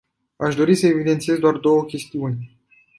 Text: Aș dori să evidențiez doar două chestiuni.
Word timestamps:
Aș 0.35 0.55
dori 0.55 0.75
să 0.75 0.85
evidențiez 0.87 1.37
doar 1.37 1.57
două 1.57 1.83
chestiuni. 1.85 2.49